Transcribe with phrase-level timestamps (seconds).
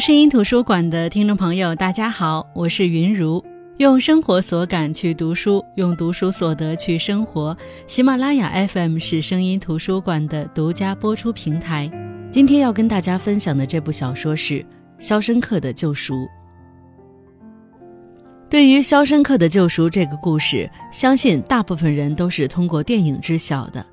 [0.00, 3.44] 声音图书馆的听众朋友，大家好，我是云如。
[3.76, 7.54] 用生活所感去读书，用读书所得去生活。
[7.86, 11.90] 喜马拉雅 FM 是声音图书馆的独家播出平台。
[12.30, 14.54] 今天要跟大家分享的这部小说是
[14.98, 16.14] 《肖申克的救赎》。
[18.48, 23.84] 对于《肖申克的救赎》这个故事，相信大部分人都是通过电影知晓的。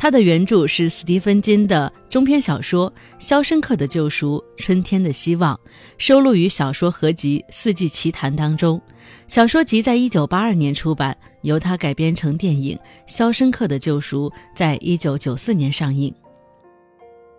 [0.00, 5.54] 它的原著是斯蒂芬金的中篇小说《肖申克的救赎：春天的希望》，
[5.98, 8.80] 收录于小说合集《四季奇谈》当中。
[9.28, 12.74] 小说集在一九八二年出版，由他改编成电影
[13.06, 16.10] 《肖申克的救赎》在一九九四年上映。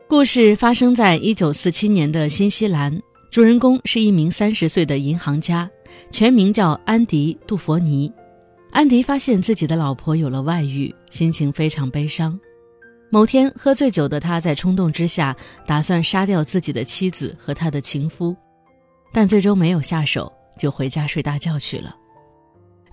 [0.08, 2.96] 故事发生在一九四七年的新西兰，
[3.32, 5.68] 主人公是一名三十岁的银行家，
[6.12, 8.14] 全名叫安迪·杜佛尼。
[8.70, 12.40] 安迪发现自己的老婆有了外遇，心情非常悲伤。
[13.14, 15.36] 某天，喝醉酒的他在冲动之下
[15.68, 18.34] 打算杀掉自己的妻子和他的情夫，
[19.12, 21.94] 但最终没有下手，就回家睡大觉去了。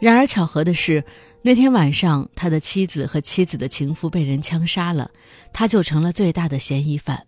[0.00, 1.04] 然而巧合的是，
[1.40, 5.08] 那天晚上他的妻子和妻子的情夫被人枪杀了，
[5.52, 7.24] 他就成了最大的嫌疑犯。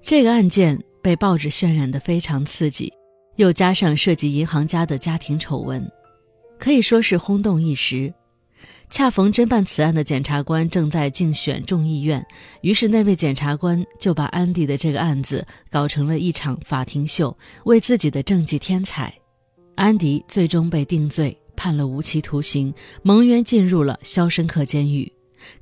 [0.00, 2.90] 这个案件被报纸渲染得非常刺激，
[3.36, 5.86] 又加上涉及银行家的家庭丑闻，
[6.58, 8.10] 可以说是轰动一时。
[8.92, 12.22] 恰逢侦办此案的检察官正在竞选众议院，
[12.60, 17.34] 于是那位检察官就把安迪的这个案子搞成了一场法庭秀，
[17.64, 19.10] 为自己的政绩添彩。
[19.76, 25.10] 安迪最终被定罪，判了无期徒刑，蒙冤进入了肖申克监狱，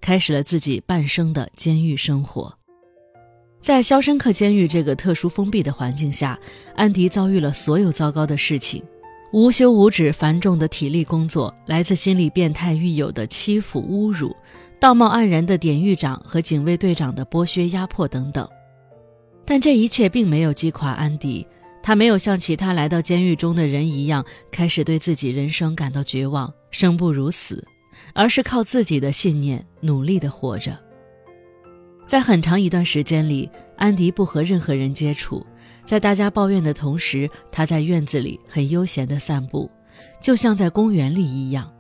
[0.01, 2.53] 开始了自己半生的监狱生活。
[3.61, 6.37] 在肖申克监狱这个特殊封闭的环境下，
[6.75, 8.83] 安迪遭遇了所有糟糕的事情。
[9.33, 14.35] 无休无止、繁重的体力工作，来自心理变态狱友的欺负、侮辱，
[14.81, 18.49] 道貌岸然的典狱长和警卫队长的剥削、压迫等等。
[19.45, 21.47] 但这一切并没有击垮安迪，
[21.81, 27.65] 他没有像其他来到监狱中的人一样，开始对自己人生感到绝望、生不如死，
[28.15, 30.77] 而是靠自己的信念努力地活着。
[32.05, 35.47] 在很长一段时间里，安迪不和任何人接触。
[35.85, 39.71] 在大家抱怨的同时，他在院子里很悠闲地散步，
[40.21, 41.73] 就像在公园里一样。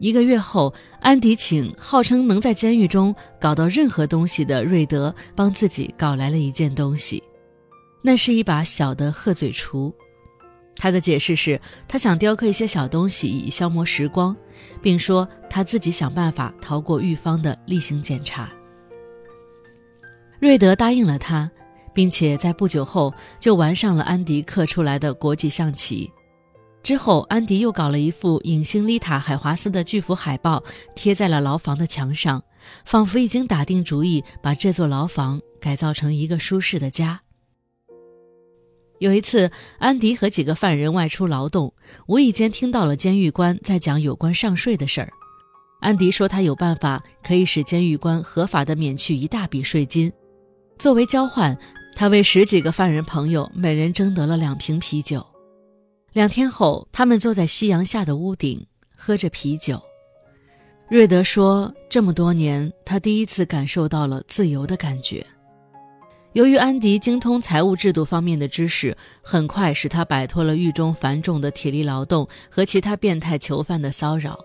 [0.00, 7.22] 一个月后，安迪请号称能在监狱中搞到任何东西的瑞德帮自己搞来了一件东西，
[8.02, 9.92] 那是一把小的鹤嘴锄。
[10.76, 14.36] 他的解释是他想雕刻一些小东西以消磨时光，
[14.80, 18.48] 并说他自己想办法逃过狱方的例行检查。
[20.38, 21.50] 瑞德答应了他。
[21.94, 26.10] 并且在不久后就玩上了安迪刻出来的国际象棋。
[26.82, 30.62] 之后，安迪又搞了一幅影星丽塔·海华斯的巨幅海报，
[30.94, 32.42] 贴在了牢房的墙上，
[32.84, 37.20] 仿佛已经打定主意把这座牢房改造成一个舒适的家。
[39.00, 41.74] 有一次，安迪和几个犯人外出劳动，
[42.06, 45.10] 无意间听到了监狱官在讲有关上税的事儿。
[45.80, 50.12] 安迪说他有办法可以使监狱官合法的免去一大笔税金，
[50.78, 51.56] 作为交换。
[51.98, 55.26] 他为十几个犯人朋友每人争得了两瓶啤酒。
[56.12, 58.64] 两天后，他们坐在夕阳下的屋顶，
[58.96, 59.82] 喝着啤酒。
[60.88, 65.26] 瑞德说：“这么多年，他第一次感受到了自由的感觉。
[66.34, 74.38] 由于安迪精通财务制度方面的知识，很快使他摆脱了狱中繁重的体力劳动和其他变态囚犯的骚扰。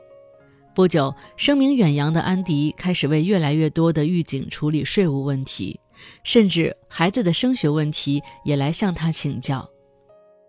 [0.74, 5.80] 不久，声名远扬的安迪开始为越来越多的狱警处理税务问题。”
[6.24, 9.68] 甚至孩子的升学问题也来向他请教，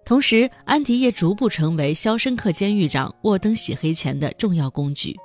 [0.05, 5.17] 同时安迪也逐步成为肖申克监狱长沃登洗黑钱的重要工具，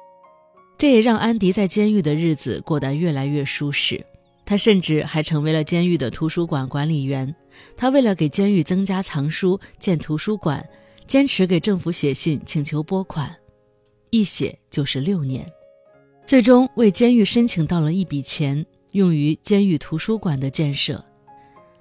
[0.78, 4.06] 这也让安迪在监狱的日子过得越来越舒适。
[4.46, 7.36] 他甚至还成为了监狱的图书馆管理员。
[7.78, 10.68] 他为了给监狱增加藏书、建图书馆，
[11.06, 13.36] 坚持给政府写信请求拨款，
[14.10, 15.46] 一写就是六年，
[16.26, 18.66] 最终为监狱申请到了一笔钱。
[19.00, 21.04] 用于监狱图书馆的建设，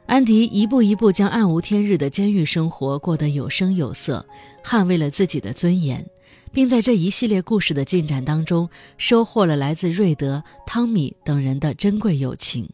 [0.06, 4.24] 安迪一步一步将暗无天日的监狱生活过得有声有色，
[4.64, 6.06] 捍卫了自己的尊严，
[6.52, 12.70] 并在这一系列故事的进展当中收获了来自瑞德、汤米等人的珍贵友情。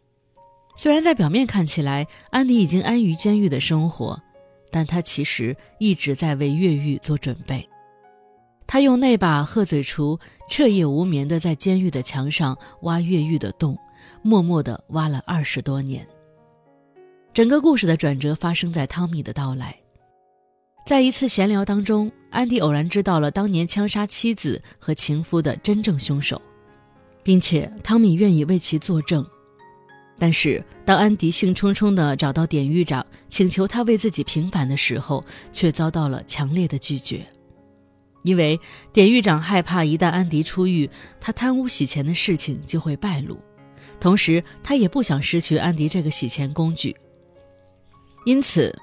[0.76, 4.20] 虽然在表面看起来，安迪已经安于监狱的生活，
[4.70, 7.66] 但他其实一直在为越狱做准备。
[8.66, 10.18] 他用那把鹤嘴锄
[10.50, 13.78] 彻夜无眠地在监狱的墙上挖越狱的洞。
[14.22, 16.06] 默默地挖了二十多年。
[17.32, 19.76] 整个故事的转折发生在汤米的到来。
[20.86, 26.40] 在一次闲聊当中，安迪偶然知道了当年枪杀妻子和情夫的真正凶手，
[27.22, 29.26] 并且汤米愿意为其作证。
[30.16, 37.26] 但是，当安迪兴冲冲地找到典狱长，请求他为自己平反的时候，却遭到了强烈的拒绝。
[38.22, 38.60] 因为
[38.92, 40.88] 典狱长害怕，一旦安迪出狱，
[41.20, 43.38] 他贪污洗钱的事情就会败露，
[44.00, 46.94] 同时他也不想失去安迪这个洗钱工具。
[48.26, 48.74] 因此，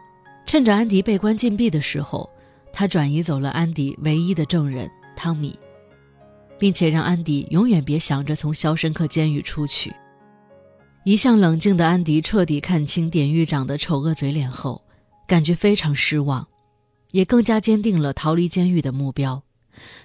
[0.46, 2.30] 趁着安迪被关禁闭的时候，
[2.72, 5.58] 他转移走了安迪唯一的证人汤米，
[6.60, 9.94] 并且让安迪永远别想着从肖申克监狱出去。
[11.04, 14.84] 一向冷静的安迪彻底看清典狱长的丑恶嘴脸后，
[15.28, 16.48] 感觉非常失望，
[17.12, 19.42] 也更加坚定了逃离监狱的目标。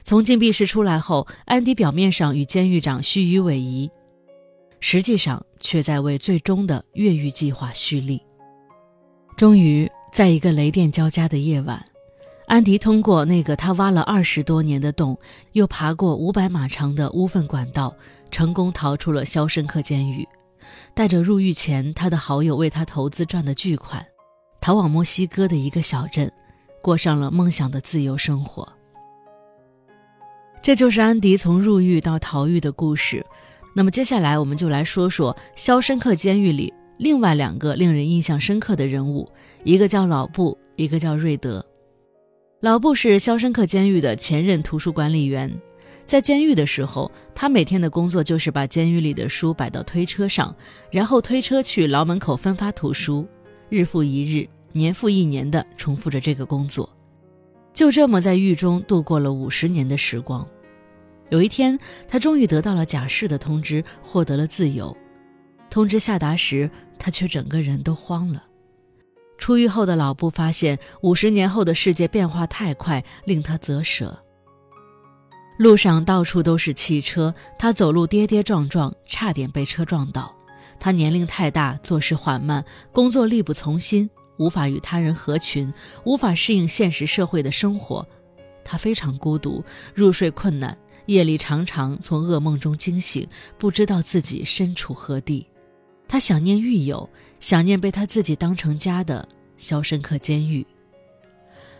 [0.05, 3.91] 从禁闭室出来后，安迪表面上与监狱长虚与委蛇，
[4.81, 8.21] 实际上却在为最终的越狱计划蓄力。
[9.37, 11.85] 终于，在一个雷电交加的夜晚，
[12.47, 15.19] 安迪通过那个他挖了二十多年的洞，
[15.53, 17.95] 又爬过五百码长的污粪管道，
[18.31, 20.27] 成功逃出了肖申克监狱。
[20.95, 24.05] 带着入狱前他的好友为他投资赚的巨款，
[24.61, 26.31] 逃往墨西哥的一个小镇，
[26.83, 28.67] 过上了梦想的自由生活。
[30.63, 33.25] 这就是安迪从入狱到逃狱的故事。
[33.79, 39.31] 那么接下来我们就来说说肖申克监狱里另外两个令人印象深刻的人物，
[39.65, 41.63] 一个叫老布，一个叫瑞德。
[42.61, 45.55] 老布是肖申克监狱的前任图书管理员。
[46.07, 50.57] 在监狱的时候，他每天的工作就是把监狱里的书摆到推车上，
[50.91, 53.27] 然后推车去牢门口分发图书，
[53.69, 56.89] 日复一日，年复一年地重复着这个工作，
[57.75, 60.49] 就这么在狱中度过了五十年的时光。
[61.31, 61.79] 有一天，
[62.09, 64.97] 他终于得到了假释的通知，获得了自由。
[65.69, 68.45] 通知下达时，他却整个人都慌了。
[69.39, 74.19] 出狱后的老布发现，五十年后的世界变化太快，令他啧舌。
[75.59, 80.35] 路上到处都是汽车，他走路跌跌撞撞，差点被车撞倒。
[80.79, 84.09] 他年龄太大，做事缓慢，工作力不从心，
[84.39, 85.73] 无法与他人合群，
[86.05, 88.07] 无法适应现实社会的生活。
[88.65, 89.65] 他非常孤独，
[89.95, 90.77] 入睡困难，
[91.07, 93.27] 夜里常常从噩梦中惊醒，
[93.57, 95.47] 不知道自己身处何地。
[96.09, 97.09] 他想念狱友，
[97.41, 99.27] 想念被他自己当成家的
[99.57, 100.67] 肖申克监狱。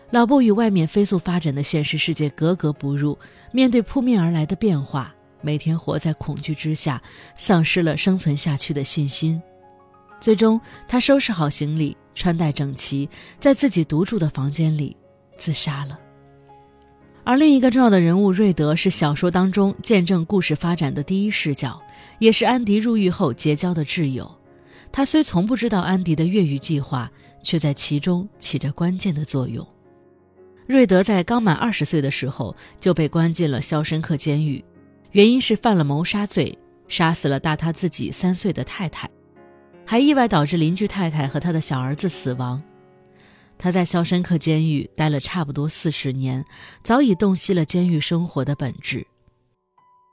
[0.09, 3.17] 老布与外面飞速发展的现实世界格格不入，
[3.51, 7.01] 面对扑面而来的变化，每天活在恐惧之下，
[7.35, 9.41] 丧失了生存下去的信心。
[10.21, 13.09] 最终，他收拾好行李，穿戴整齐，
[13.39, 14.95] 在自己独住的房间里
[15.37, 15.99] 自杀了。
[17.27, 21.77] 而另一个重要的人物瑞德是小说当中见证故事发展的第一视角，
[22.19, 24.33] 也是安迪入狱后结交的挚友。
[24.93, 27.11] 他虽从不知道安迪的越狱计划，
[27.43, 29.67] 却在其中起着关键的作用。
[30.67, 34.63] 瑞德在刚满二十岁的时候就被关进了肖申克监狱，
[35.11, 36.57] 原因是犯了谋杀罪，
[36.87, 39.09] 杀死了大他自己三岁的太太，
[39.85, 42.63] 还意外导致邻居太太和他的小儿子死亡。
[43.57, 46.45] 他在肖申克监狱待了差不多四十年，
[46.83, 49.05] 早已洞悉了监狱生活的本质。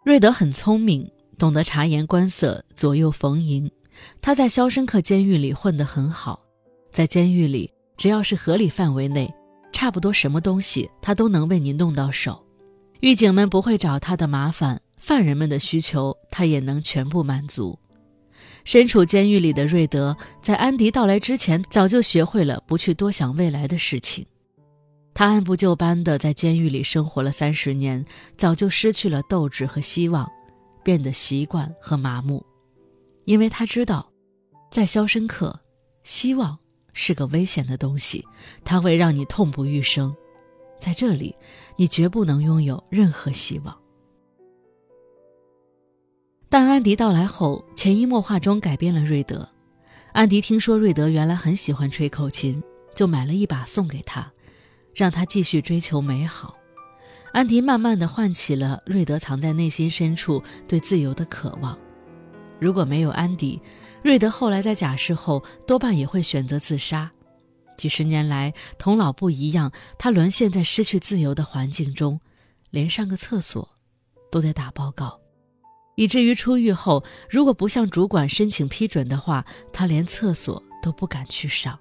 [0.04, 3.70] 瑞德很聪明，懂得察言观色、左右逢迎。
[4.20, 6.42] 他在肖申克监狱里混得很好，
[6.90, 9.32] 在监狱里只要是合理范围内。
[9.72, 12.40] 差不多什么东西他都能为您弄到手，
[13.00, 17.78] 狱警们不会找他的麻烦，犯人们的需求他也能全部满足。
[18.64, 24.26] 身处监狱里的瑞德，在安迪到来之前，早就学会了不去多想未来的事情。
[25.12, 28.04] 他按部就班地在监狱里生活了三十年，
[28.36, 30.28] 早就失去了斗志和希望，
[30.82, 32.44] 变得习惯和麻木，
[33.24, 34.10] 因为他知道，
[34.70, 35.60] 在肖申克，
[36.02, 36.58] 希望。
[36.96, 38.24] 是个危险的东西，
[38.64, 40.14] 它会让你痛不欲生。
[40.78, 41.34] 在这里，
[41.76, 43.76] 你绝不能拥有任何希望。
[46.54, 49.48] 但安迪到来后，潜移默化中改变了瑞德。
[50.12, 52.62] 安迪听说瑞德原来很喜欢吹口琴，
[52.94, 54.32] 就买了一把送给他，
[54.94, 56.56] 让他继续追求美好。
[57.32, 61.76] 安迪慢慢的唤起了瑞德藏在内心深处对自由的渴望。
[62.60, 63.60] 如果没有安迪，
[64.04, 67.10] 瑞德后来在假释后多半也会选择自杀。
[67.76, 72.20] 几十年来，同老布一样，他沦陷在失去自由的环境中，
[72.70, 73.68] 连上个厕所
[74.30, 75.18] 都得打报告，
[75.94, 81.78] 以至于出狱后，如果不向主管申请批准的话，他连厕所都不敢去上。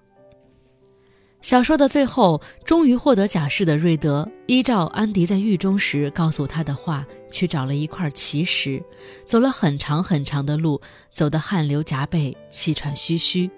[1.42, 8.82] 小说的最后，终于获得假释的瑞德，依照安迪在狱中时告诉他的话，去找了一块奇石，
[9.26, 10.80] 走了很长很长的路，
[11.12, 13.52] 走得汗流浃背、气喘吁吁，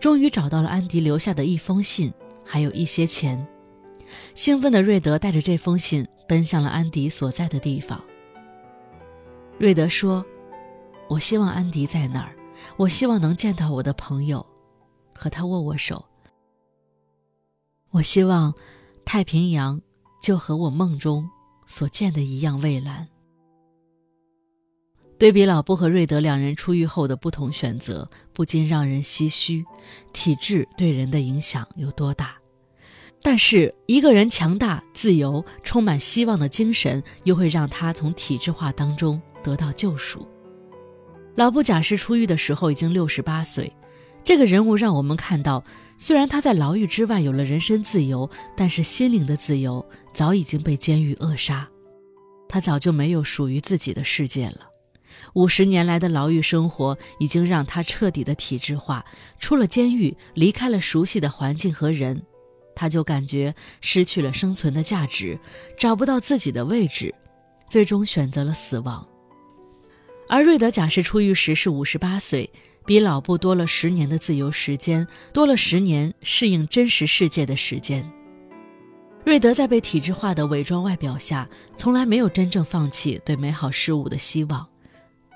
[0.00, 2.10] 终于找到了安迪留下的一封信，
[2.42, 3.46] 还有一些钱。
[4.34, 8.02] 兴奋的瑞德带着这封信奔向了安迪所在的地方。
[9.58, 10.24] 瑞德说
[11.08, 12.36] ：“我希望安迪在那儿，
[12.76, 14.44] 我希望能见到我的朋友，
[15.14, 16.04] 和他握握手。
[17.90, 18.52] 我希望
[19.06, 19.80] 太平洋
[20.20, 21.26] 就和我梦中
[21.66, 23.08] 所见的一样蔚蓝。
[25.18, 29.64] 对比老布和瑞德两人出狱后的不同选择，不禁让人唏嘘：
[30.12, 32.36] 体制对人的影响有多大？
[33.22, 40.26] 但是一个人强大、自由、充满希望的精神，又会让他从体制化当中得到救赎。
[41.36, 43.72] 老布假释出狱的时候已经六十八岁，
[44.24, 45.62] 这个人物让我们看到，
[45.96, 51.68] 虽然他在牢狱之外有了人身自由，但是心灵的自由早已经被监狱扼杀，
[52.48, 54.62] 他早就没有属于自己的世界了。
[55.34, 59.04] 五十年来的牢狱生活已经让他彻底的体制化。
[59.38, 62.20] 出了监狱，离开了熟悉的环境和人，
[62.74, 65.38] 他就感觉失去了生存的价值，
[65.78, 67.14] 找不到自己的位置，
[67.68, 69.06] 最终选择了死亡。
[70.28, 72.50] 而瑞德假释出狱时是五十八岁，
[72.84, 78.10] 比老布多了十年的自由时间，多了十年适应真实世界的时间。
[79.24, 84.66] 瑞德在被体制化的伪装外表下，从来没有真正放弃对美好事物的希望。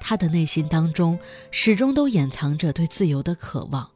[0.00, 1.18] 他的内心当中
[1.50, 3.88] 始终都掩藏着对自由的渴望，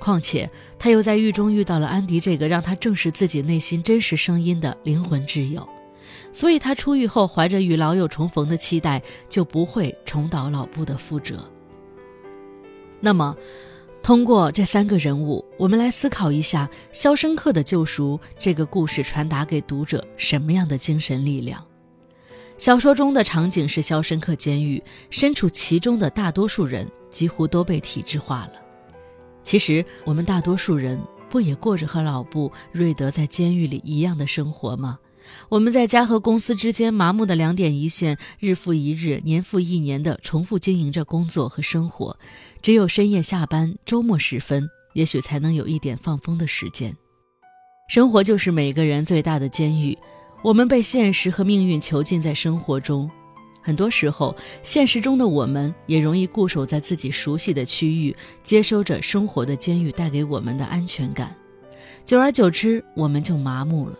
[0.00, 5.68] 况且他又在狱中遇到了安迪这个让他正视自己内心真实声音的灵魂挚友，
[6.32, 11.38] 所以他出狱后怀着与老友重逢的期待，就不会重蹈老布的覆辙。
[13.00, 13.36] 那么，
[14.02, 21.64] 通过这三个人物，我们来思考一下《肖申克的救赎》这个故事传达给读者什么样的精神力量。
[22.56, 28.52] 小说中的场景是肖申克监狱，身处其中的大多数人几乎都被体制化了。
[29.44, 31.00] 其实，我们大多数人
[31.30, 34.98] 不也过着和老布、瑞德在监狱里一样的生活吗？
[35.48, 42.16] 我们在家和公司之间麻木的两点一线，日复一日、年复一年的重复经营着工作和生活，
[42.62, 46.94] 只有深夜下班、周末时分，也许才能有一点放风的时间。
[47.88, 49.96] 生活就是每个人最大的监狱。
[50.42, 53.10] 我们被现实和命运囚禁在生活中，
[53.60, 61.34] 很多时候，现实中的我们也容易固守在自己熟悉的区域，接收着生活的监狱带给我们的安全感。
[62.04, 63.98] 久而久之，我们就麻木了。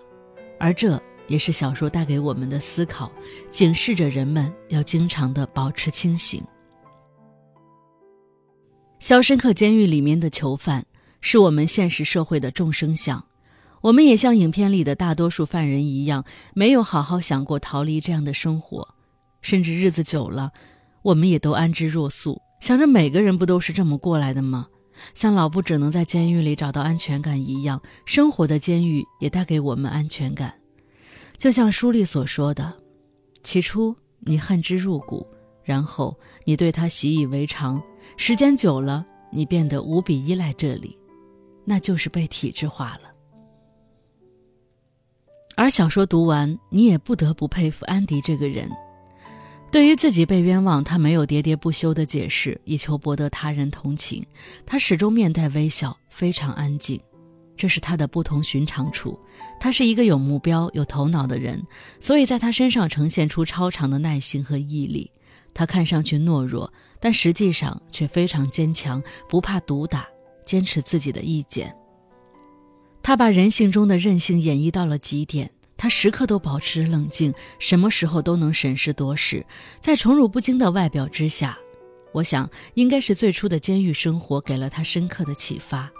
[0.61, 3.13] 而这也是小说带给我们的思考，
[3.51, 6.43] 警示着人们要经常的保持清醒。
[8.99, 10.85] 肖申克监狱里面的囚犯，
[11.21, 13.25] 是我们现实社会的众生相。
[13.81, 18.97] 我们也像影片里的大多数犯人一样，没有好好想过逃离这样的生活，
[19.41, 20.51] 甚至日子久了，
[21.03, 24.67] 我们也都安之若素，想着每个人不都是这么过来的吗？
[25.15, 30.53] 像老布只能在监狱里找到安全感一样，生活的监狱也带给我们安全感。
[31.38, 32.75] 就像书里所说的，
[33.45, 35.25] 起初你恨之入骨，
[35.62, 37.80] 然后你对他习以为常，
[38.16, 40.99] 时间久了，你变得无比依赖这里，
[41.64, 43.12] 那就是被体制化了。
[45.54, 48.68] 而小说读完，你也不得不佩服安迪这个人。
[49.71, 54.26] 对于自己被冤枉，他没有喋喋不休的解释，以求博得他人同情。
[54.64, 57.00] 他始终面带微笑，非常安静，
[57.59, 59.19] 这是他的不同寻常处。
[59.61, 61.62] 他是一个有目标、有头脑的人，
[62.00, 65.11] 所以在他身上呈现出超长的耐心和毅力。
[65.53, 70.07] 他看上去懦弱，但实际上却非常坚强，不怕毒打，
[70.47, 71.75] 坚持自己的意见。
[73.03, 79.45] 他把人性中的任性演绎到了极点，他时刻都保持冷静，什么时候都能审时度势。
[79.81, 81.59] 在宠辱不惊的外表之下，
[82.12, 85.91] 我想应该是最初的监狱生活给了他深刻的启发，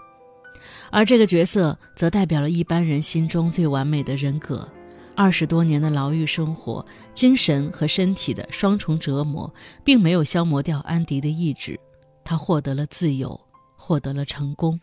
[0.91, 4.69] 而这个角色则代表了一般人心中最完美的人格。
[5.15, 9.53] 二十多年的牢狱生活，精神和身体的双重折磨，
[9.83, 11.79] 并没有消磨掉安迪的意志，
[12.25, 13.39] 他获得了自由，
[13.77, 14.79] 获得了成功。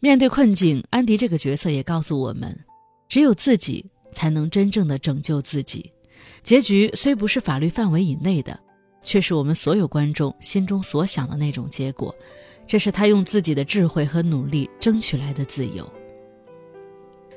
[0.00, 2.58] 面对困境，安迪这个角色也告诉我们，
[3.08, 5.92] 只有自己才能真正的拯救自己。
[6.42, 8.58] 结局虽不是法律范围以内的，
[9.02, 12.14] 却是我们所有观众心中所想的那种结果。
[12.66, 15.90] 这是他用自己的智慧和努力争取来的自由。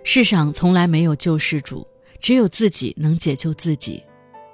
[0.04, 1.86] 世上从来没有救世主，
[2.20, 4.02] 只有自己能解救自己。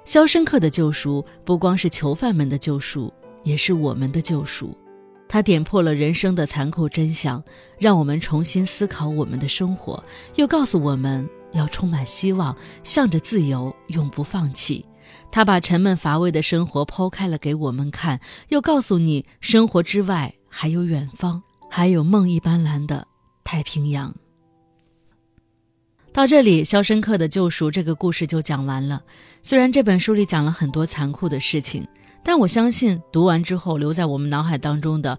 [0.04, 3.12] 肖申克的救赎不光是囚犯们的救赎，
[3.42, 4.76] 也是我们的救赎。
[5.26, 7.42] 他点破了人生的残酷真相，
[7.78, 10.04] 让我们重新思考我们的生活，
[10.34, 14.84] 又告诉我们要充满希望，向着自由，永不放弃。
[15.30, 23.04] 他把沉闷乏味的生活剖开了给我们看，又告诉你，生活之外还有远方，还有梦一般蓝的
[23.42, 24.14] 太平洋。
[26.12, 29.02] 到这里，《肖申克的救赎》这个故事就讲完了。
[29.42, 31.84] 虽然这本书里讲了很多残酷的事情。
[32.26, 35.18] 但我相信读完之后留在我们脑海当中的，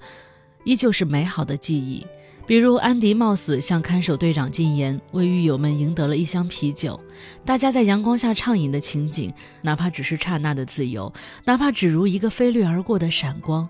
[0.64, 2.04] 依旧是美好的记忆。
[2.48, 7.00] 比如安迪冒死向看守队长进言，为狱友们赢得了一箱啤酒，
[7.46, 11.14] 大家在阳光下畅饮的情景，哪怕只是刹那的自由，
[11.44, 13.70] 哪怕只如一个飞掠而过的闪光，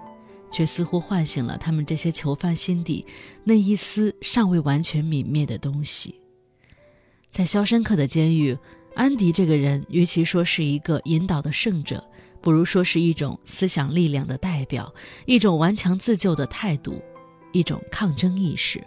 [0.56, 3.06] 却似乎唤醒了他们这些囚犯心底
[3.44, 6.16] 那一丝尚未完全泯灭的东西。
[7.30, 8.58] 在肖申克的监狱，
[8.96, 12.02] 安迪这个人，与其说是一个引导的圣者，
[12.40, 14.90] 不如说是一种思想力量的代表，
[15.26, 17.02] 一种顽强自救的态度。
[17.52, 18.82] 一种抗争意识。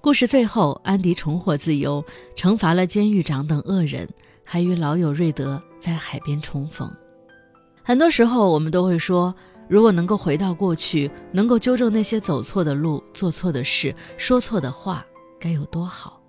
[0.00, 2.04] 故事最后，安迪重获自由，
[2.36, 4.08] 惩罚了监狱长等恶人，
[4.44, 6.92] 还与老友瑞德在海边重逢。
[7.84, 9.32] 很多时候，我们都会说，
[9.72, 15.02] 如果能够回到过去，能够纠正那些走错的路、做错的事、说错的话，
[15.40, 16.20] 该有多好。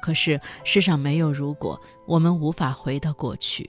[0.00, 3.68] 可是世上没有如果，我们无法回到过去。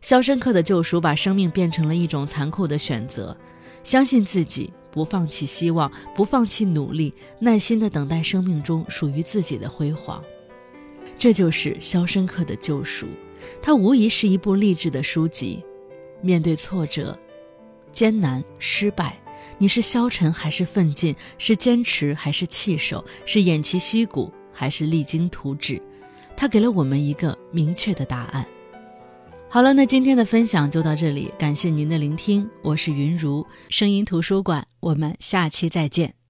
[0.00, 3.36] 肖申克的救赎把生命变成了一种残酷的选择，
[3.82, 4.72] 相信自己。
[4.92, 10.22] 不放弃希望，不放弃努力，耐心地等待生命中属于自己的辉煌。
[11.18, 13.06] 这就是《肖申克的救赎》，
[13.60, 15.64] 它无疑是一部励志的书籍。
[16.20, 17.18] 面对挫折、
[17.92, 19.16] 艰难、失败，
[19.58, 21.14] 你是消沉还是奋进？
[21.38, 23.04] 是坚持还是弃守？
[23.24, 25.80] 是偃旗息鼓还是励精图治？
[26.36, 28.46] 他给了我们一个明确的答案。
[29.48, 36.21] 好了，那今天的分享就到这里，感谢您的聆听，我是云如声音图书馆，我们下期再见。